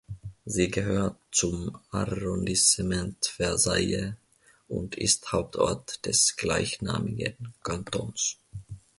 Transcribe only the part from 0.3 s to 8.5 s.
Sie gehört zum Arrondissement Versailles und ist Hauptort des gleichnamigen Kantons.